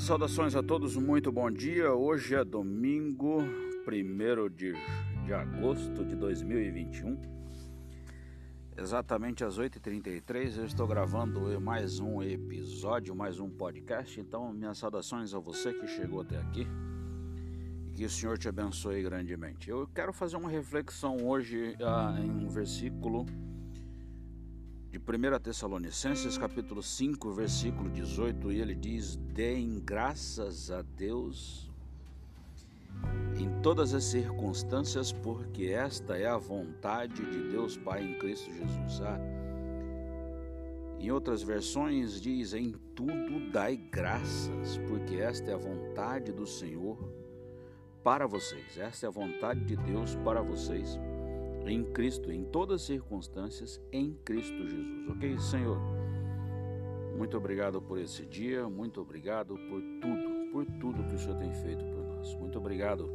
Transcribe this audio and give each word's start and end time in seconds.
saudações 0.00 0.56
a 0.56 0.62
todos, 0.62 0.96
muito 0.96 1.30
bom 1.30 1.50
dia. 1.50 1.92
Hoje 1.92 2.34
é 2.34 2.42
domingo, 2.42 3.42
1 3.86 4.48
de, 4.48 4.72
de 5.24 5.32
agosto 5.32 6.04
de 6.04 6.16
2021. 6.16 7.20
Exatamente 8.78 9.44
às 9.44 9.58
8h33 9.58 10.56
eu 10.56 10.64
estou 10.64 10.86
gravando 10.86 11.60
mais 11.60 12.00
um 12.00 12.22
episódio, 12.22 13.14
mais 13.14 13.38
um 13.38 13.50
podcast. 13.50 14.18
Então, 14.18 14.50
minhas 14.54 14.78
saudações 14.78 15.34
a 15.34 15.38
você 15.38 15.74
que 15.74 15.86
chegou 15.86 16.22
até 16.22 16.38
aqui. 16.38 16.66
E 17.90 17.92
que 17.92 18.04
o 18.06 18.10
Senhor 18.10 18.38
te 18.38 18.48
abençoe 18.48 19.02
grandemente. 19.02 19.68
Eu 19.68 19.86
quero 19.94 20.14
fazer 20.14 20.38
uma 20.38 20.48
reflexão 20.48 21.18
hoje 21.26 21.76
ah, 21.78 22.16
em 22.18 22.30
um 22.30 22.48
versículo 22.48 23.26
de 24.90 24.98
1 24.98 25.38
Tessalonicenses 25.40 26.36
capítulo 26.36 26.82
5, 26.82 27.32
versículo 27.32 27.88
18, 27.88 28.50
e 28.50 28.60
ele 28.60 28.74
diz: 28.74 29.14
Deem 29.14 29.78
graças 29.78 30.68
a 30.68 30.82
Deus 30.82 31.70
em 33.38 33.48
todas 33.62 33.94
as 33.94 34.02
circunstâncias, 34.02 35.12
porque 35.12 35.66
esta 35.66 36.18
é 36.18 36.26
a 36.26 36.36
vontade 36.36 37.24
de 37.24 37.50
Deus 37.50 37.76
Pai 37.76 38.02
em 38.02 38.18
Cristo 38.18 38.52
Jesus. 38.52 39.00
Ah, 39.02 39.20
em 40.98 41.08
outras 41.12 41.40
versões 41.40 42.20
diz: 42.20 42.52
Em 42.52 42.72
tudo 42.96 43.48
dai 43.52 43.76
graças, 43.76 44.76
porque 44.88 45.16
esta 45.16 45.52
é 45.52 45.54
a 45.54 45.58
vontade 45.58 46.32
do 46.32 46.48
Senhor 46.48 46.98
para 48.02 48.26
vocês. 48.26 48.76
Esta 48.76 49.06
é 49.06 49.08
a 49.08 49.12
vontade 49.12 49.64
de 49.64 49.76
Deus 49.76 50.16
para 50.16 50.42
vocês 50.42 50.98
em 51.66 51.84
Cristo, 51.84 52.30
em 52.32 52.44
todas 52.44 52.82
as 52.82 52.86
circunstâncias, 52.86 53.80
em 53.92 54.14
Cristo 54.24 54.68
Jesus. 54.68 55.08
Ok, 55.08 55.38
Senhor? 55.38 55.78
Muito 57.16 57.36
obrigado 57.36 57.82
por 57.82 57.98
esse 57.98 58.24
dia, 58.24 58.68
muito 58.68 59.00
obrigado 59.00 59.54
por 59.68 59.82
tudo, 60.00 60.50
por 60.52 60.66
tudo 60.80 61.04
que 61.04 61.14
o 61.14 61.18
Senhor 61.18 61.36
tem 61.36 61.52
feito 61.52 61.84
por 61.84 62.02
nós. 62.04 62.34
Muito 62.36 62.58
obrigado 62.58 63.10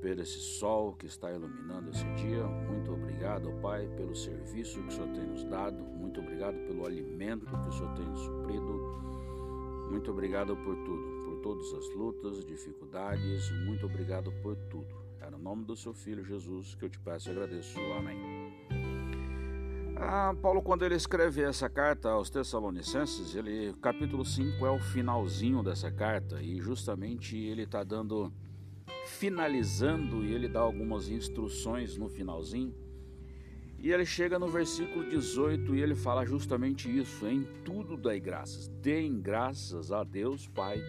por 0.00 0.18
esse 0.18 0.38
sol 0.38 0.94
que 0.94 1.06
está 1.06 1.32
iluminando 1.32 1.90
esse 1.90 2.04
dia. 2.14 2.44
Muito 2.44 2.92
obrigado, 2.92 3.52
Pai, 3.60 3.88
pelo 3.96 4.14
serviço 4.14 4.80
que 4.82 4.88
o 4.88 4.90
Senhor 4.90 5.08
tem 5.08 5.26
nos 5.26 5.44
dado. 5.44 5.82
Muito 5.82 6.20
obrigado 6.20 6.56
pelo 6.66 6.84
alimento 6.84 7.46
que 7.46 7.68
o 7.68 7.72
Senhor 7.72 7.94
tem 7.94 8.06
nos 8.06 8.20
suprido. 8.20 9.02
Muito 9.90 10.10
obrigado 10.10 10.56
por 10.56 10.76
tudo, 10.84 11.24
por 11.24 11.36
todas 11.40 11.72
as 11.74 11.88
lutas, 11.94 12.44
dificuldades. 12.44 13.50
Muito 13.64 13.86
obrigado 13.86 14.32
por 14.42 14.56
tudo. 14.70 15.01
É 15.24 15.30
no 15.30 15.38
nome 15.38 15.64
do 15.64 15.76
seu 15.76 15.94
Filho 15.94 16.24
Jesus 16.24 16.74
que 16.74 16.84
eu 16.84 16.90
te 16.90 16.98
peço 16.98 17.28
e 17.28 17.30
agradeço. 17.30 17.78
Amém. 17.96 18.18
Ah, 19.96 20.34
Paulo, 20.42 20.60
quando 20.60 20.84
ele 20.84 20.96
escreve 20.96 21.42
essa 21.42 21.70
carta 21.70 22.10
aos 22.10 22.28
Tessalonicenses, 22.28 23.36
ele, 23.36 23.72
capítulo 23.80 24.24
5 24.24 24.66
é 24.66 24.70
o 24.70 24.80
finalzinho 24.80 25.62
dessa 25.62 25.92
carta 25.92 26.42
e 26.42 26.60
justamente 26.60 27.36
ele 27.36 27.62
está 27.62 27.84
dando, 27.84 28.32
finalizando 29.06 30.24
e 30.24 30.34
ele 30.34 30.48
dá 30.48 30.58
algumas 30.58 31.08
instruções 31.08 31.96
no 31.96 32.08
finalzinho. 32.08 32.74
E 33.78 33.92
ele 33.92 34.04
chega 34.04 34.40
no 34.40 34.48
versículo 34.48 35.08
18 35.08 35.76
e 35.76 35.82
ele 35.82 35.94
fala 35.94 36.26
justamente 36.26 36.88
isso: 36.90 37.28
em 37.28 37.44
tudo 37.64 37.96
dai 37.96 38.18
graças, 38.18 38.66
deem 38.66 39.20
graças 39.20 39.92
a 39.92 40.02
Deus 40.02 40.48
Pai 40.48 40.82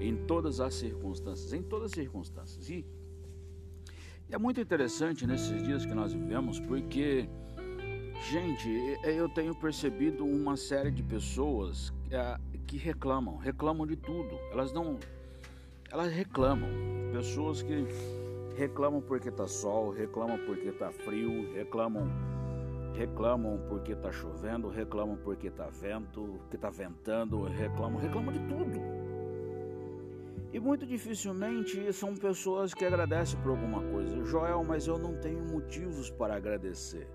em 0.00 0.16
todas 0.26 0.58
as 0.58 0.74
circunstâncias, 0.74 1.52
em 1.52 1.62
todas 1.62 1.92
as 1.92 1.92
circunstâncias. 1.92 2.68
E 2.68 2.84
é 4.30 4.38
muito 4.38 4.60
interessante 4.60 5.26
nesses 5.26 5.62
dias 5.62 5.86
que 5.86 5.94
nós 5.94 6.12
vivemos, 6.12 6.58
porque, 6.60 7.28
gente, 8.30 8.68
eu 9.04 9.28
tenho 9.28 9.54
percebido 9.54 10.24
uma 10.24 10.56
série 10.56 10.90
de 10.90 11.02
pessoas 11.02 11.92
é, 12.10 12.36
que 12.66 12.76
reclamam, 12.76 13.36
reclamam 13.36 13.86
de 13.86 13.96
tudo. 13.96 14.38
Elas 14.50 14.72
não. 14.72 14.98
Elas 15.90 16.12
reclamam. 16.12 16.68
Pessoas 17.12 17.62
que 17.62 17.86
reclamam 18.56 19.00
porque 19.00 19.30
tá 19.30 19.46
sol, 19.46 19.90
reclamam 19.90 20.38
porque 20.44 20.72
tá 20.72 20.90
frio, 20.90 21.52
reclamam 21.54 22.10
reclamam 22.96 23.60
porque 23.68 23.94
tá 23.94 24.10
chovendo, 24.10 24.68
reclamam 24.68 25.16
porque 25.16 25.50
tá 25.50 25.68
vento, 25.68 26.40
que 26.50 26.56
tá 26.56 26.70
ventando, 26.70 27.42
reclamam, 27.44 28.00
reclamam 28.00 28.32
de 28.32 28.40
tudo. 28.40 29.05
E 30.56 30.58
muito 30.58 30.86
dificilmente 30.86 31.92
são 31.92 32.16
pessoas 32.16 32.72
que 32.72 32.82
agradecem 32.82 33.38
por 33.40 33.50
alguma 33.50 33.82
coisa. 33.92 34.24
Joel, 34.24 34.64
mas 34.64 34.86
eu 34.86 34.96
não 34.98 35.14
tenho 35.20 35.44
motivos 35.44 36.08
para 36.08 36.34
agradecer. 36.34 37.06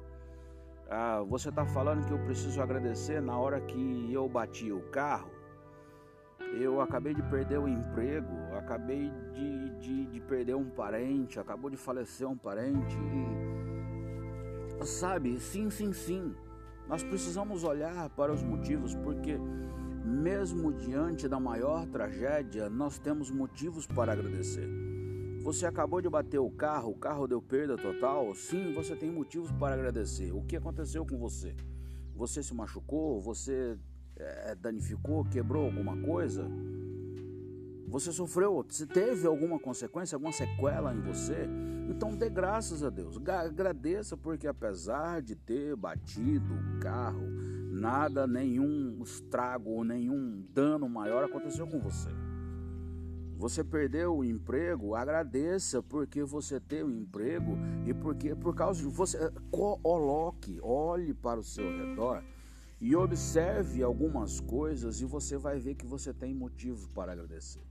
Ah, 0.87 1.23
você 1.27 1.49
está 1.49 1.65
falando 1.65 2.05
que 2.05 2.13
eu 2.13 2.19
preciso 2.19 2.61
agradecer 2.61 3.19
na 3.19 3.35
hora 3.35 3.59
que 3.59 4.13
eu 4.13 4.29
bati 4.29 4.71
o 4.71 4.81
carro? 4.91 5.31
Eu 6.53 6.81
acabei 6.81 7.15
de 7.15 7.23
perder 7.23 7.57
o 7.57 7.67
emprego, 7.67 8.31
acabei 8.55 9.09
de, 9.33 9.69
de, 9.79 10.05
de 10.05 10.19
perder 10.19 10.55
um 10.55 10.69
parente, 10.69 11.39
acabou 11.39 11.71
de 11.71 11.77
falecer 11.77 12.27
um 12.27 12.37
parente. 12.37 12.95
E, 14.79 14.85
sabe, 14.85 15.39
sim, 15.39 15.71
sim, 15.71 15.91
sim. 15.93 16.35
Nós 16.87 17.03
precisamos 17.03 17.63
olhar 17.63 18.07
para 18.11 18.31
os 18.31 18.43
motivos, 18.43 18.93
porque 18.93 19.39
mesmo 20.05 20.73
diante 20.73 21.27
da 21.27 21.39
maior 21.39 21.85
tragédia, 21.87 22.69
nós 22.69 22.97
temos 22.97 23.29
motivos 23.29 23.85
para 23.85 24.13
agradecer. 24.13 24.67
Você 25.43 25.65
acabou 25.65 26.01
de 26.01 26.09
bater 26.09 26.39
o 26.39 26.51
carro, 26.51 26.91
o 26.91 26.97
carro 26.97 27.27
deu 27.27 27.41
perda 27.41 27.75
total? 27.75 28.33
Sim, 28.35 28.73
você 28.73 28.95
tem 28.95 29.11
motivos 29.11 29.51
para 29.51 29.73
agradecer. 29.73 30.31
O 30.31 30.43
que 30.43 30.55
aconteceu 30.55 31.05
com 31.05 31.17
você? 31.17 31.55
Você 32.15 32.43
se 32.43 32.53
machucou? 32.53 33.19
Você 33.21 33.77
é, 34.15 34.55
danificou? 34.55 35.25
Quebrou 35.25 35.65
alguma 35.65 35.97
coisa? 35.97 36.47
Você 37.87 38.11
sofreu? 38.11 38.63
Você 38.69 38.85
teve 38.85 39.27
alguma 39.27 39.59
consequência, 39.59 40.15
alguma 40.15 40.31
sequela 40.31 40.93
em 40.93 41.01
você? 41.01 41.47
Então 41.89 42.15
dê 42.15 42.29
graças 42.29 42.83
a 42.83 42.89
Deus. 42.89 43.17
Agradeça 43.17 44.15
porque 44.15 44.47
apesar 44.47 45.21
de 45.21 45.35
ter 45.35 45.75
batido 45.75 46.53
o 46.53 46.79
carro, 46.79 47.27
nada, 47.81 48.27
nenhum 48.27 49.01
estrago 49.01 49.71
ou 49.71 49.83
nenhum 49.83 50.45
dano 50.53 50.87
maior 50.87 51.23
aconteceu 51.23 51.65
com 51.65 51.79
você. 51.79 52.09
Você 53.35 53.63
perdeu 53.63 54.17
o 54.17 54.23
emprego, 54.23 54.93
agradeça 54.93 55.81
porque 55.81 56.23
você 56.23 56.59
tem 56.59 56.83
o 56.83 56.91
emprego 56.91 57.57
e 57.83 57.91
porque 57.91 58.35
por 58.35 58.53
causa 58.53 58.83
de 58.83 58.87
você 58.87 59.17
coloque, 59.49 60.59
olhe 60.61 61.11
para 61.11 61.39
o 61.39 61.43
seu 61.43 61.65
redor 61.65 62.23
e 62.79 62.95
observe 62.95 63.81
algumas 63.81 64.39
coisas 64.39 65.01
e 65.01 65.05
você 65.05 65.35
vai 65.35 65.57
ver 65.57 65.73
que 65.73 65.85
você 65.85 66.13
tem 66.13 66.35
motivos 66.35 66.87
para 66.87 67.13
agradecer. 67.13 67.63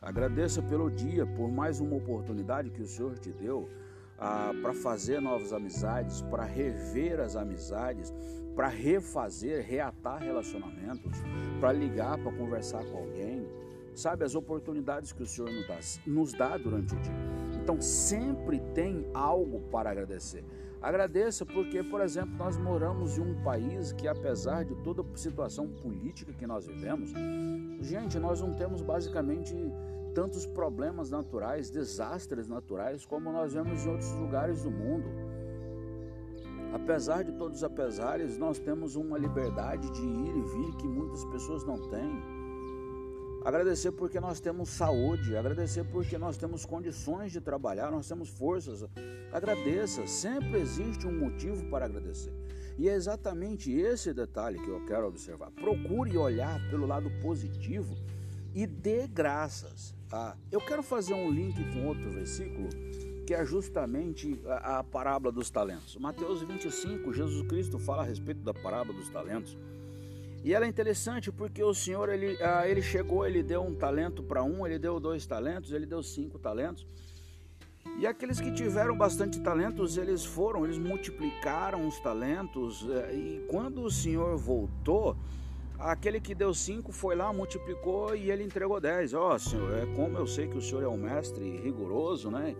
Agradeça 0.00 0.62
pelo 0.62 0.88
dia, 0.88 1.26
por 1.26 1.50
mais 1.50 1.80
uma 1.80 1.96
oportunidade 1.96 2.70
que 2.70 2.82
o 2.82 2.86
Senhor 2.86 3.18
te 3.18 3.32
deu 3.32 3.68
ah, 4.24 4.52
para 4.62 4.72
fazer 4.72 5.20
novas 5.20 5.52
amizades, 5.52 6.22
para 6.22 6.44
rever 6.44 7.18
as 7.18 7.34
amizades, 7.34 8.14
para 8.54 8.68
refazer, 8.68 9.66
reatar 9.66 10.22
relacionamentos, 10.22 11.18
para 11.58 11.72
ligar, 11.72 12.16
para 12.22 12.30
conversar 12.30 12.84
com 12.84 12.98
alguém. 12.98 13.44
Sabe, 13.96 14.24
as 14.24 14.36
oportunidades 14.36 15.12
que 15.12 15.24
o 15.24 15.26
Senhor 15.26 15.50
nos 15.50 15.66
dá, 15.66 15.78
nos 16.06 16.32
dá 16.32 16.56
durante 16.56 16.94
o 16.94 17.00
dia. 17.00 17.12
Então, 17.60 17.80
sempre 17.82 18.60
tem 18.72 19.04
algo 19.12 19.60
para 19.72 19.90
agradecer. 19.90 20.44
Agradeça 20.80 21.44
porque, 21.44 21.82
por 21.82 22.00
exemplo, 22.00 22.36
nós 22.36 22.56
moramos 22.56 23.18
em 23.18 23.22
um 23.22 23.42
país 23.42 23.92
que, 23.92 24.06
apesar 24.06 24.64
de 24.64 24.76
toda 24.76 25.02
a 25.02 25.16
situação 25.16 25.68
política 25.68 26.32
que 26.32 26.46
nós 26.46 26.66
vivemos, 26.66 27.12
gente, 27.80 28.20
nós 28.20 28.40
não 28.40 28.54
temos 28.54 28.82
basicamente 28.82 29.52
tantos 30.14 30.46
problemas 30.46 31.10
naturais, 31.10 31.70
desastres 31.70 32.46
naturais, 32.46 33.04
como 33.04 33.32
nós 33.32 33.52
vemos 33.52 33.84
em 33.84 33.88
outros 33.88 34.12
lugares 34.12 34.62
do 34.62 34.70
mundo. 34.70 35.08
Apesar 36.72 37.22
de 37.22 37.32
todos 37.32 37.58
os 37.58 37.64
apesares, 37.64 38.38
nós 38.38 38.58
temos 38.58 38.96
uma 38.96 39.18
liberdade 39.18 39.90
de 39.90 40.00
ir 40.00 40.36
e 40.36 40.42
vir 40.42 40.76
que 40.76 40.88
muitas 40.88 41.24
pessoas 41.26 41.64
não 41.64 41.76
têm. 41.90 42.42
Agradecer 43.44 43.90
porque 43.90 44.20
nós 44.20 44.40
temos 44.40 44.68
saúde, 44.68 45.36
agradecer 45.36 45.84
porque 45.84 46.16
nós 46.16 46.36
temos 46.36 46.64
condições 46.64 47.32
de 47.32 47.40
trabalhar, 47.40 47.90
nós 47.90 48.06
temos 48.06 48.28
forças. 48.28 48.84
Agradeça, 49.32 50.06
sempre 50.06 50.60
existe 50.60 51.06
um 51.06 51.18
motivo 51.18 51.68
para 51.68 51.86
agradecer. 51.86 52.32
E 52.78 52.88
é 52.88 52.94
exatamente 52.94 53.72
esse 53.72 54.14
detalhe 54.14 54.58
que 54.58 54.68
eu 54.68 54.84
quero 54.86 55.08
observar. 55.08 55.50
Procure 55.50 56.16
olhar 56.16 56.58
pelo 56.70 56.86
lado 56.86 57.10
positivo 57.20 57.96
e 58.54 58.66
dê 58.66 59.06
graças. 59.06 59.94
Ah, 60.12 60.36
eu 60.50 60.60
quero 60.60 60.82
fazer 60.82 61.14
um 61.14 61.30
link 61.30 61.56
com 61.72 61.86
outro 61.86 62.10
versículo 62.10 62.68
que 63.26 63.32
é 63.32 63.44
justamente 63.44 64.38
a, 64.46 64.80
a 64.80 64.84
parábola 64.84 65.32
dos 65.32 65.48
talentos. 65.48 65.96
Mateus 65.96 66.42
25, 66.42 67.12
Jesus 67.14 67.46
Cristo 67.48 67.78
fala 67.78 68.02
a 68.02 68.04
respeito 68.04 68.40
da 68.40 68.52
parábola 68.52 68.98
dos 68.98 69.08
talentos. 69.08 69.56
E 70.44 70.52
ela 70.52 70.66
é 70.66 70.68
interessante 70.68 71.30
porque 71.30 71.62
o 71.62 71.72
Senhor 71.72 72.08
ele, 72.08 72.36
ah, 72.42 72.68
ele 72.68 72.82
chegou, 72.82 73.24
ele 73.26 73.42
deu 73.42 73.62
um 73.62 73.74
talento 73.74 74.22
para 74.22 74.42
um, 74.42 74.66
ele 74.66 74.78
deu 74.78 74.98
dois 75.00 75.24
talentos, 75.24 75.72
ele 75.72 75.86
deu 75.86 76.02
cinco 76.02 76.38
talentos. 76.38 76.86
E 77.98 78.06
aqueles 78.06 78.40
que 78.40 78.52
tiveram 78.52 78.96
bastante 78.96 79.40
talentos, 79.40 79.96
eles 79.96 80.24
foram, 80.24 80.64
eles 80.64 80.78
multiplicaram 80.78 81.86
os 81.86 81.98
talentos. 82.00 82.86
Eh, 82.88 83.14
e 83.14 83.46
quando 83.48 83.82
o 83.82 83.90
Senhor 83.90 84.36
voltou, 84.36 85.16
Aquele 85.82 86.20
que 86.20 86.32
deu 86.32 86.54
cinco 86.54 86.92
foi 86.92 87.16
lá, 87.16 87.32
multiplicou 87.32 88.14
e 88.14 88.30
ele 88.30 88.44
entregou 88.44 88.80
dez. 88.80 89.12
Ó, 89.12 89.34
oh, 89.34 89.38
senhor, 89.38 89.76
é 89.76 89.86
como 89.96 90.16
eu 90.16 90.28
sei 90.28 90.46
que 90.46 90.56
o 90.56 90.62
senhor 90.62 90.84
é 90.84 90.88
um 90.88 90.96
mestre 90.96 91.56
rigoroso, 91.56 92.30
né? 92.30 92.54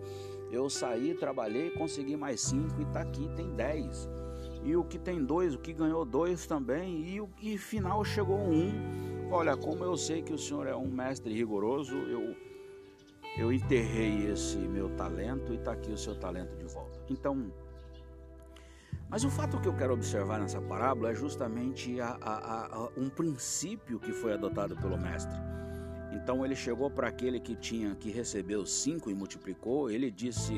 Eu 0.51 0.69
saí, 0.69 1.13
trabalhei, 1.13 1.69
consegui 1.69 2.17
mais 2.17 2.41
cinco 2.41 2.81
e 2.81 2.85
tá 2.85 2.99
aqui, 2.99 3.29
tem 3.33 3.49
dez. 3.55 4.09
E 4.65 4.75
o 4.75 4.83
que 4.83 4.99
tem 4.99 5.23
dois, 5.23 5.55
o 5.55 5.57
que 5.57 5.71
ganhou 5.71 6.03
dois 6.03 6.45
também, 6.45 7.07
e 7.07 7.21
o 7.21 7.27
que 7.27 7.57
final 7.57 8.03
chegou 8.03 8.37
um. 8.37 9.29
Olha, 9.31 9.55
como 9.55 9.85
eu 9.85 9.95
sei 9.95 10.21
que 10.21 10.33
o 10.33 10.37
senhor 10.37 10.67
é 10.67 10.75
um 10.75 10.91
mestre 10.91 11.33
rigoroso, 11.33 11.95
eu 11.95 12.35
eu 13.35 13.51
enterrei 13.51 14.27
esse 14.31 14.57
meu 14.57 14.89
talento 14.95 15.53
e 15.53 15.55
está 15.55 15.71
aqui 15.71 15.91
o 15.91 15.97
seu 15.97 16.13
talento 16.13 16.55
de 16.55 16.65
volta. 16.65 16.99
Então, 17.09 17.51
mas 19.13 19.23
o 19.23 19.29
fato 19.29 19.61
que 19.61 19.67
eu 19.67 19.75
quero 19.75 19.93
observar 19.93 20.39
nessa 20.39 20.59
parábola 20.59 21.11
é 21.11 21.13
justamente 21.13 22.01
a, 22.01 22.17
a, 22.19 22.65
a, 22.65 22.89
um 22.97 23.09
princípio 23.09 23.99
que 23.99 24.11
foi 24.11 24.33
adotado 24.33 24.75
pelo 24.75 24.97
mestre. 24.97 25.37
Então 26.11 26.43
ele 26.43 26.55
chegou 26.55 26.89
para 26.89 27.09
aquele 27.09 27.39
que 27.39 27.55
tinha 27.55 27.93
que 27.93 28.09
recebeu 28.09 28.65
cinco 28.65 29.11
e 29.11 29.13
multiplicou, 29.13 29.87
ele 29.91 30.09
disse: 30.09 30.55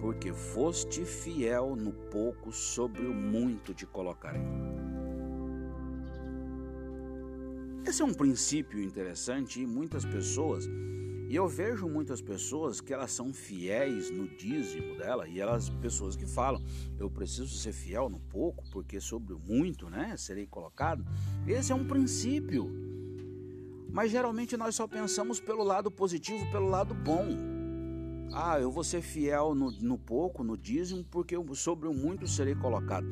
Porque 0.00 0.32
foste 0.32 1.04
fiel 1.04 1.76
no 1.76 1.92
pouco, 1.92 2.50
sobre 2.50 3.04
o 3.04 3.12
muito 3.12 3.74
te 3.74 3.84
colocarei. 3.84 4.40
Esse 7.86 8.00
é 8.00 8.04
um 8.06 8.14
princípio 8.14 8.82
interessante 8.82 9.60
e 9.60 9.66
muitas 9.66 10.06
pessoas 10.06 10.66
e 11.32 11.36
eu 11.36 11.48
vejo 11.48 11.88
muitas 11.88 12.20
pessoas 12.20 12.78
que 12.78 12.92
elas 12.92 13.10
são 13.10 13.32
fiéis 13.32 14.10
no 14.10 14.28
dízimo 14.28 14.98
dela 14.98 15.26
e 15.26 15.40
elas 15.40 15.70
pessoas 15.70 16.14
que 16.14 16.26
falam: 16.26 16.62
"Eu 16.98 17.08
preciso 17.08 17.56
ser 17.56 17.72
fiel 17.72 18.10
no 18.10 18.20
pouco, 18.20 18.62
porque 18.70 19.00
sobre 19.00 19.32
o 19.32 19.38
muito, 19.38 19.88
né, 19.88 20.14
serei 20.18 20.46
colocado". 20.46 21.02
Esse 21.46 21.72
é 21.72 21.74
um 21.74 21.86
princípio. 21.86 22.70
Mas 23.90 24.10
geralmente 24.10 24.58
nós 24.58 24.74
só 24.74 24.86
pensamos 24.86 25.40
pelo 25.40 25.64
lado 25.64 25.90
positivo, 25.90 26.50
pelo 26.50 26.68
lado 26.68 26.92
bom. 26.92 27.26
Ah, 28.34 28.60
eu 28.60 28.70
vou 28.70 28.84
ser 28.84 29.00
fiel 29.00 29.54
no, 29.54 29.70
no 29.70 29.96
pouco, 29.96 30.44
no 30.44 30.54
dízimo, 30.54 31.02
porque 31.02 31.34
sobre 31.54 31.88
o 31.88 31.94
muito 31.94 32.28
serei 32.28 32.54
colocado. 32.54 33.06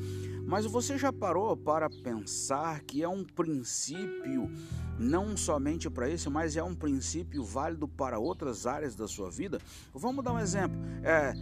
Mas 0.46 0.66
você 0.66 0.98
já 0.98 1.10
parou 1.10 1.56
para 1.56 1.88
pensar 1.88 2.82
que 2.82 3.02
é 3.02 3.08
um 3.08 3.24
princípio 3.24 4.50
não 5.00 5.34
somente 5.34 5.88
para 5.88 6.08
isso, 6.10 6.30
mas 6.30 6.56
é 6.56 6.62
um 6.62 6.74
princípio 6.74 7.42
válido 7.42 7.88
para 7.88 8.18
outras 8.18 8.66
áreas 8.66 8.94
da 8.94 9.08
sua 9.08 9.30
vida. 9.30 9.58
Vamos 9.94 10.22
dar 10.22 10.34
um 10.34 10.38
exemplo. 10.38 10.78
É, 11.02 11.32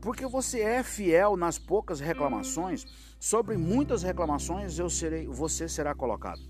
porque 0.00 0.26
você 0.26 0.60
é 0.60 0.82
fiel 0.82 1.36
nas 1.36 1.58
poucas 1.58 2.00
reclamações, 2.00 2.84
sobre 3.20 3.56
muitas 3.56 4.02
reclamações 4.02 4.78
eu 4.78 4.90
serei, 4.90 5.26
você 5.28 5.68
será 5.68 5.94
colocado. 5.94 6.42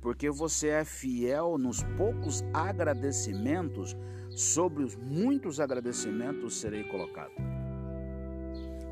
Porque 0.00 0.30
você 0.30 0.68
é 0.68 0.84
fiel 0.84 1.58
nos 1.58 1.82
poucos 1.96 2.44
agradecimentos, 2.52 3.96
sobre 4.30 4.84
os 4.84 4.94
muitos 4.94 5.58
agradecimentos 5.58 6.60
serei 6.60 6.84
colocado. 6.84 7.53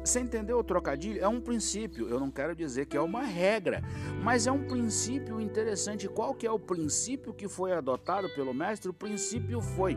Você 0.05 0.19
entendeu 0.21 0.59
o 0.59 0.65
trocadilho? 0.65 1.23
É 1.23 1.29
um 1.29 1.41
princípio, 1.41 2.09
eu 2.09 2.19
não 2.19 2.31
quero 2.31 2.57
dizer 2.57 2.87
que 2.87 2.97
é 2.97 3.01
uma 3.01 3.23
regra, 3.23 3.83
mas 4.23 4.47
é 4.49 4.53
um 4.53 4.65
princípio 4.65 5.41
interessante. 5.41 6.09
Qual 6.09 6.35
que 6.35 6.47
é 6.47 6.51
o 6.51 6.59
princípio 6.59 7.33
que 7.33 7.47
foi 7.47 7.73
adotado 7.73 8.29
pelo 8.31 8.53
mestre? 8.53 8.91
O 8.91 8.95
princípio 8.95 9.61
foi: 9.61 9.97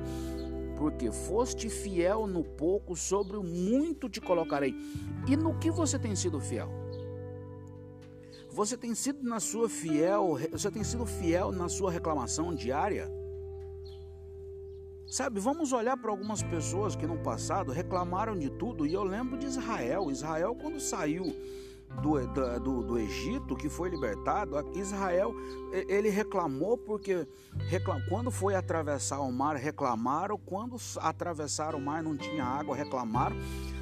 porque 0.78 1.12
foste 1.12 1.70
fiel 1.70 2.28
no 2.28 2.44
pouco, 2.44 2.96
sobre 2.96 3.36
o 3.36 3.44
muito 3.44 4.08
te 4.08 4.22
colocarei. 4.22 4.76
E 5.28 5.36
no 5.36 5.58
que 5.58 5.72
você 5.72 5.98
tem 5.98 6.16
sido 6.16 6.40
fiel? 6.40 6.70
Você 8.52 8.78
tem 8.78 8.94
sido 8.94 9.24
na 9.24 9.40
sua 9.40 9.68
fiel, 9.68 10.38
você 10.52 10.70
tem 10.70 10.84
sido 10.84 11.06
fiel 11.06 11.52
na 11.52 11.68
sua 11.68 11.92
reclamação 11.92 12.54
diária? 12.54 13.12
Sabe, 15.16 15.40
vamos 15.40 15.72
olhar 15.72 15.96
para 15.96 16.12
algumas 16.12 16.44
pessoas 16.44 16.94
que 16.94 17.08
no 17.08 17.18
passado 17.18 17.72
reclamaram 17.72 18.38
de 18.38 18.50
tudo, 18.50 18.86
e 18.86 18.94
eu 18.94 19.02
lembro 19.02 19.38
de 19.38 19.46
Israel. 19.46 20.12
Israel, 20.12 20.54
quando 20.62 20.78
saiu 20.78 21.34
do, 22.02 22.60
do, 22.60 22.84
do, 22.84 22.98
Egito, 22.98 23.56
que 23.56 23.70
foi 23.70 23.90
libertado, 23.90 24.56
Israel 24.76 25.34
ele 25.72 26.10
reclamou 26.10 26.78
porque 26.78 27.28
reclam, 27.68 28.02
quando 28.08 28.32
foi 28.32 28.56
atravessar 28.56 29.20
o 29.20 29.32
mar, 29.32 29.56
reclamaram, 29.56 30.38
quando 30.38 30.78
atravessaram 31.00 31.80
o 31.80 31.82
mar 31.82 32.04
não 32.04 32.16
tinha 32.16 32.44
água, 32.44 32.76
reclamaram. 32.76 33.36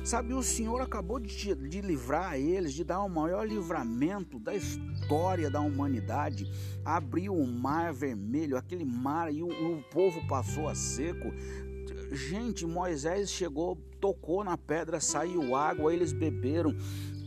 Sabe, 0.03 0.33
o 0.33 0.43
Senhor 0.43 0.81
acabou 0.81 1.17
de, 1.17 1.55
de 1.55 1.81
livrar 1.81 2.35
eles, 2.35 2.73
de 2.73 2.83
dar 2.83 3.01
o 3.01 3.09
maior 3.09 3.47
livramento 3.47 4.37
da 4.37 4.53
história 4.53 5.49
da 5.49 5.61
humanidade. 5.61 6.45
Abriu 6.83 7.33
o 7.33 7.47
mar 7.47 7.93
vermelho, 7.93 8.57
aquele 8.57 8.83
mar, 8.83 9.33
e 9.33 9.41
o, 9.41 9.47
o 9.47 9.81
povo 9.83 10.25
passou 10.27 10.67
a 10.67 10.75
seco. 10.75 11.31
Gente, 12.11 12.65
Moisés 12.65 13.31
chegou, 13.31 13.77
tocou 13.99 14.43
na 14.43 14.57
pedra, 14.57 14.99
saiu 14.99 15.55
água, 15.55 15.93
eles 15.93 16.11
beberam. 16.11 16.75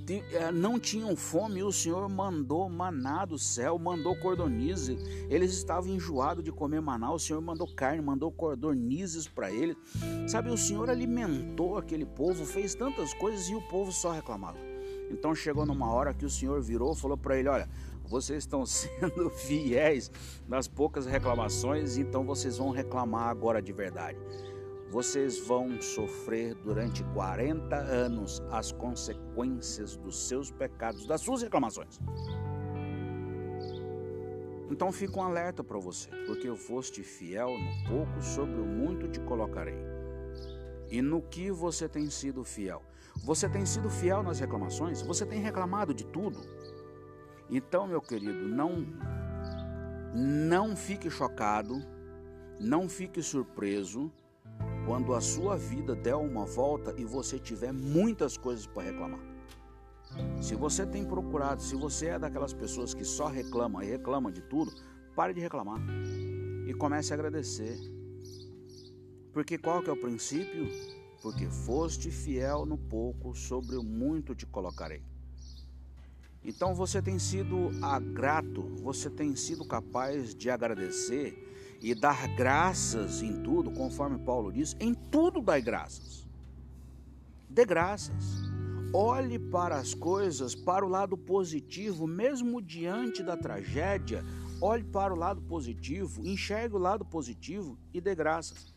É, 0.09 0.53
não 0.53 0.79
tinham 0.79 1.17
fome, 1.17 1.63
o 1.63 1.73
Senhor 1.73 2.09
mandou 2.09 2.69
maná 2.69 3.25
do 3.25 3.39
céu, 3.39 3.79
mandou 3.79 4.15
cordonize. 4.17 4.97
Eles 5.29 5.53
estavam 5.53 5.91
enjoados 5.91 6.45
de 6.45 6.53
comer 6.53 6.81
maná, 6.81 7.13
o 7.13 7.19
Senhor 7.19 7.41
mandou 7.41 7.67
carne, 7.67 8.01
mandou 8.01 8.31
cordonizes 8.31 9.27
para 9.27 9.51
eles. 9.51 9.77
Sabe, 10.29 10.51
o 10.51 10.57
Senhor 10.57 10.89
alimentou 10.89 11.77
aquele 11.77 12.07
povo, 12.07 12.45
fez 12.45 12.75
tantas 12.75 13.13
coisas 13.15 13.49
e 13.49 13.55
o 13.55 13.63
povo 13.63 13.91
só 13.91 14.13
reclamava. 14.13 14.59
Então 15.11 15.35
chegou 15.35 15.67
numa 15.67 15.93
hora 15.93 16.15
que 16.15 16.25
o 16.25 16.31
Senhor 16.31 16.61
virou 16.61 16.93
e 16.93 16.97
falou 16.97 17.17
para 17.17 17.37
ele: 17.37 17.49
Olha, 17.49 17.69
vocês 18.05 18.39
estão 18.39 18.65
sendo 18.67 19.29
fiéis 19.31 20.11
nas 20.47 20.69
poucas 20.69 21.07
reclamações, 21.07 21.97
então 21.97 22.25
vocês 22.25 22.59
vão 22.59 22.71
reclamar 22.71 23.29
agora 23.29 23.61
de 23.61 23.73
verdade 23.73 24.19
vocês 24.91 25.39
vão 25.39 25.81
sofrer 25.81 26.55
durante 26.55 27.03
40 27.13 27.77
anos 27.77 28.43
as 28.51 28.71
consequências 28.73 29.97
dos 29.97 30.29
seus 30.29 30.51
pecados, 30.51 31.07
das 31.07 31.21
suas 31.21 31.43
reclamações. 31.43 32.01
Então 34.71 34.91
fica 34.93 35.19
um 35.19 35.23
alerta 35.23 35.63
para 35.63 35.79
você, 35.79 36.11
porque 36.27 36.55
foste 36.57 37.03
fiel 37.03 37.51
no 37.59 37.89
pouco, 37.89 38.23
sobre 38.23 38.61
o 38.61 38.65
muito 38.65 39.09
te 39.09 39.21
colocarei. 39.21 39.79
E 40.91 41.03
no 41.03 41.21
que 41.21 41.51
você 41.51 41.89
tem 41.89 42.09
sido 42.09 42.45
fiel? 42.45 42.83
Você 43.25 43.49
tem 43.49 43.65
sido 43.67 43.91
fiel 43.91 44.23
nas 44.23 44.39
reclamações? 44.39 45.03
Você 45.03 45.27
tem 45.27 45.41
reclamado 45.41 45.93
de 45.93 46.05
tudo? 46.05 46.41
Então, 47.51 47.87
meu 47.87 48.01
querido, 48.01 48.49
não 48.49 48.87
não 50.15 50.75
fique 50.75 51.11
chocado, 51.11 51.83
não 52.59 52.89
fique 52.89 53.23
surpreso 53.23 54.11
quando 54.87 55.15
a 55.15 55.21
sua 55.21 55.57
vida 55.57 55.97
der 55.97 56.15
uma 56.15 56.47
volta 56.47 56.95
e 56.97 57.05
você 57.05 57.41
tiver 57.41 57.73
muitas 57.73 58.37
coisas 58.37 58.67
para 58.67 58.85
reclamar. 58.85 59.21
Se 60.41 60.55
você 60.55 60.87
tem 60.87 61.05
procurado, 61.05 61.61
se 61.61 61.75
você 61.75 62.07
é 62.07 62.19
daquelas 62.19 62.53
pessoas 62.53 62.95
que 62.95 63.05
só 63.05 63.27
reclama 63.27 63.85
e 63.85 63.89
reclama 63.89 64.31
de 64.31 64.41
tudo, 64.43 64.73
pare 65.15 65.35
de 65.35 65.41
reclamar 65.41 65.81
e 66.67 66.73
comece 66.73 67.13
a 67.13 67.15
agradecer. 67.15 67.77
Porque 69.33 69.59
qual 69.59 69.83
que 69.83 69.91
é 69.91 69.93
o 69.93 70.01
princípio? 70.01 70.69
Porque 71.21 71.51
foste 71.51 72.11
fiel 72.11 72.65
no 72.65 72.79
pouco, 72.79 73.35
sobre 73.35 73.77
o 73.77 73.83
muito 73.83 74.35
te 74.35 74.47
colocarei. 74.47 75.03
Então 76.45 76.77
você 76.77 77.03
tem 77.03 77.19
sido 77.19 77.71
grato, 78.13 78.63
você 78.77 79.11
tem 79.11 79.35
sido 79.35 79.67
capaz 79.67 80.33
de 80.33 80.49
agradecer 80.49 81.43
e 81.81 81.95
dar 81.95 82.29
graças 82.35 83.23
em 83.23 83.43
tudo, 83.43 83.71
conforme 83.71 84.19
Paulo 84.19 84.53
diz, 84.53 84.77
em 84.81 84.95
tudo 84.95 85.41
dai 85.41 85.61
graças. 85.61 86.27
Dê 87.49 87.65
graças. 87.65 88.47
Olhe 88.93 89.39
para 89.39 89.77
as 89.77 89.95
coisas, 89.95 90.55
para 90.55 90.85
o 90.85 90.89
lado 90.89 91.17
positivo, 91.17 92.07
mesmo 92.07 92.63
diante 92.63 93.23
da 93.23 93.37
tragédia. 93.37 94.25
Olhe 94.61 94.85
para 94.85 95.13
o 95.13 95.17
lado 95.17 95.43
positivo, 95.43 96.27
enxergue 96.27 96.77
o 96.77 96.79
lado 96.79 97.05
positivo 97.05 97.79
e 97.93 98.01
dê 98.01 98.15
graças. 98.15 98.75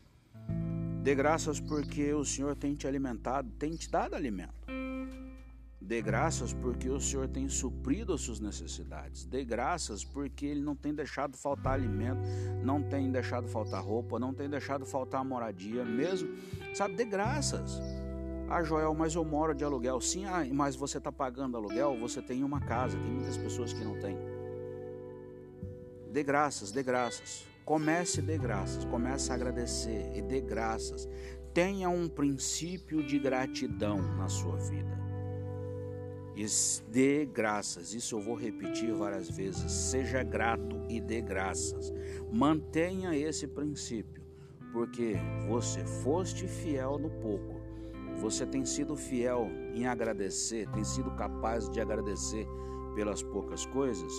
Dê 1.02 1.14
graças 1.14 1.58
porque 1.58 2.12
o 2.12 2.24
Senhor 2.24 2.54
tem 2.54 2.74
te 2.74 2.86
alimentado, 2.86 3.50
tem 3.58 3.74
te 3.74 3.90
dado 3.90 4.14
alimento. 4.14 4.79
Dê 5.90 6.00
graças 6.00 6.52
porque 6.52 6.88
o 6.88 7.00
Senhor 7.00 7.26
tem 7.26 7.48
suprido 7.48 8.12
as 8.12 8.20
suas 8.20 8.38
necessidades. 8.38 9.26
Dê 9.26 9.44
graças 9.44 10.04
porque 10.04 10.46
Ele 10.46 10.60
não 10.60 10.76
tem 10.76 10.94
deixado 10.94 11.36
faltar 11.36 11.72
alimento, 11.72 12.20
não 12.62 12.80
tem 12.80 13.10
deixado 13.10 13.48
faltar 13.48 13.82
roupa, 13.82 14.16
não 14.16 14.32
tem 14.32 14.48
deixado 14.48 14.86
faltar 14.86 15.24
moradia 15.24 15.84
mesmo. 15.84 16.28
Sabe, 16.74 16.94
dê 16.94 17.04
graças. 17.04 17.80
Ah, 18.48 18.62
Joel, 18.62 18.94
mas 18.94 19.16
eu 19.16 19.24
moro 19.24 19.52
de 19.52 19.64
aluguel. 19.64 20.00
Sim, 20.00 20.26
ah, 20.26 20.46
mas 20.52 20.76
você 20.76 20.98
está 20.98 21.10
pagando 21.10 21.56
aluguel, 21.56 21.98
você 21.98 22.22
tem 22.22 22.44
uma 22.44 22.60
casa. 22.60 22.96
Tem 22.96 23.10
muitas 23.10 23.36
pessoas 23.36 23.72
que 23.72 23.82
não 23.82 23.98
têm. 23.98 24.16
Dê 26.08 26.22
graças, 26.22 26.70
dê 26.70 26.84
graças. 26.84 27.44
Comece 27.64 28.22
dê 28.22 28.38
graças, 28.38 28.84
comece 28.84 29.32
a 29.32 29.34
agradecer 29.34 30.12
e 30.14 30.22
dê 30.22 30.40
graças. 30.40 31.08
Tenha 31.52 31.88
um 31.88 32.08
princípio 32.08 33.04
de 33.04 33.18
gratidão 33.18 34.00
na 34.16 34.28
sua 34.28 34.56
vida. 34.56 35.09
E 36.40 36.46
dê 36.90 37.26
graças. 37.26 37.92
Isso 37.92 38.16
eu 38.16 38.20
vou 38.20 38.34
repetir 38.34 38.94
várias 38.94 39.28
vezes. 39.28 39.70
Seja 39.70 40.22
grato 40.22 40.80
e 40.88 40.98
dê 40.98 41.20
graças. 41.20 41.92
Mantenha 42.32 43.14
esse 43.14 43.46
princípio, 43.46 44.22
porque 44.72 45.16
você 45.46 45.84
foste 45.84 46.48
fiel 46.48 46.98
no 46.98 47.10
pouco. 47.10 47.60
Você 48.22 48.46
tem 48.46 48.64
sido 48.64 48.96
fiel 48.96 49.50
em 49.74 49.86
agradecer, 49.86 50.66
tem 50.70 50.82
sido 50.82 51.10
capaz 51.10 51.68
de 51.68 51.78
agradecer 51.78 52.46
pelas 52.94 53.22
poucas 53.22 53.66
coisas. 53.66 54.12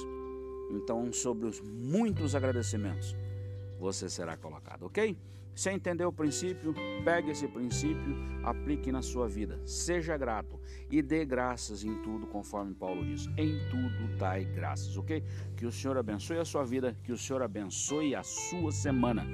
Então, 0.70 1.12
sobre 1.12 1.48
os 1.48 1.60
muitos 1.60 2.36
agradecimentos, 2.36 3.16
você 3.80 4.08
será 4.08 4.38
colocado, 4.38 4.84
ok? 4.84 5.18
Você 5.56 5.72
entendeu 5.72 6.10
o 6.10 6.14
princípio? 6.14 6.74
Pegue 7.04 7.32
esse 7.32 7.48
princípio, 7.48 8.16
aplique 8.44 8.92
na 8.92 9.02
sua 9.02 9.28
vida. 9.28 9.60
Seja 9.66 10.18
grato 10.18 10.60
e 10.90 11.02
dê 11.02 11.26
graças 11.26 11.84
em 11.84 12.02
tudo, 12.02 12.28
conforme 12.28 12.74
Paulo 12.74 13.06
diz. 13.06 13.28
Em 13.38 13.60
tudo 13.70 14.18
dai 14.18 14.46
graças, 14.46 14.98
ok? 14.98 15.24
Que 15.56 15.66
o 15.66 15.72
Senhor 15.72 15.98
abençoe 15.98 16.38
a 16.38 16.46
sua 16.46 16.64
vida, 16.64 16.98
que 17.04 17.12
o 17.12 17.18
Senhor 17.18 17.42
abençoe 17.42 18.16
a 18.16 18.24
sua 18.24 18.72
semana 18.72 19.28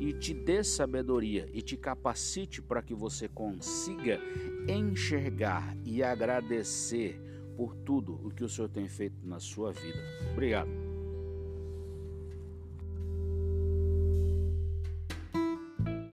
e 0.00 0.12
te 0.14 0.32
dê 0.32 0.64
sabedoria 0.64 1.48
e 1.52 1.60
te 1.60 1.76
capacite 1.76 2.62
para 2.62 2.82
que 2.82 2.94
você 2.94 3.28
consiga 3.28 4.18
enxergar 4.66 5.76
e 5.84 6.02
agradecer 6.02 7.20
por 7.54 7.76
tudo 7.76 8.14
o 8.24 8.30
que 8.30 8.42
o 8.42 8.48
Senhor 8.48 8.68
tem 8.68 8.88
feito 8.88 9.26
na 9.26 9.38
sua 9.38 9.72
vida. 9.72 9.98
Obrigado. 10.32 10.79